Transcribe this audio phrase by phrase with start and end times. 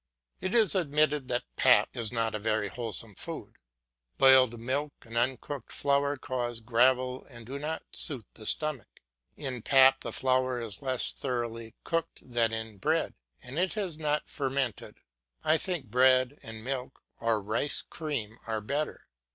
[0.39, 3.57] It is admitted that pap is not a very wholesome food.
[4.17, 9.01] Boiled milk and uncooked flour cause gravel and do not suit the stomach.
[9.37, 14.27] In pap the flour is less thoroughly cooked than in bread and it has not
[14.27, 15.01] fermented.
[15.43, 19.05] I think bread and milk or rice cream are better.